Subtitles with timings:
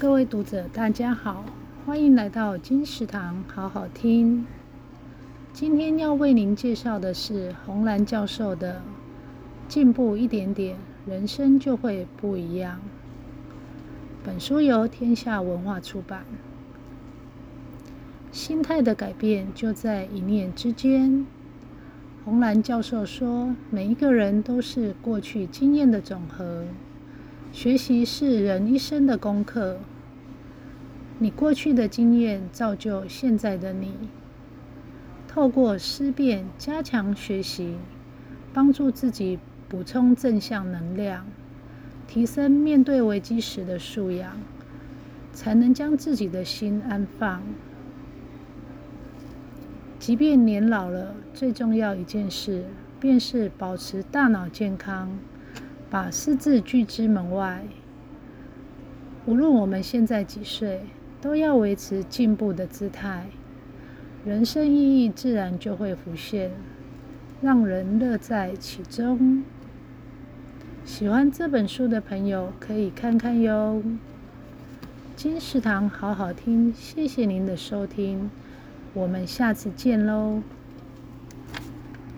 [0.00, 1.44] 各位读者，大家好，
[1.84, 4.46] 欢迎来到金石堂好好听。
[5.52, 8.76] 今天要为您介绍的是洪兰教授的
[9.70, 12.78] 《进步一点点，人生就会不一样》。
[14.24, 16.24] 本书由天下文化出版。
[18.32, 21.26] 心态的改变就在一念之间。
[22.24, 26.64] 洪兰教授说：“每一个人都是过去经验的总和。”
[27.52, 29.78] 学习是人一生的功课。
[31.18, 33.92] 你过去的经验造就现在的你。
[35.26, 37.76] 透过思辨加强学习，
[38.54, 41.26] 帮助自己补充正向能量，
[42.06, 44.38] 提升面对危机时的素养，
[45.32, 47.42] 才能将自己的心安放。
[49.98, 52.64] 即便年老了，最重要一件事
[52.98, 55.10] 便是保持大脑健康。
[55.90, 57.62] 把私自拒之门外。
[59.26, 60.80] 无论我们现在几岁，
[61.20, 63.26] 都要维持进步的姿态，
[64.24, 66.52] 人生意义自然就会浮现，
[67.42, 69.42] 让人乐在其中。
[70.84, 73.82] 喜欢这本书的朋友可以看看哟。
[75.14, 78.30] 金石堂好好听，谢谢您的收听，
[78.94, 80.42] 我们下次见喽。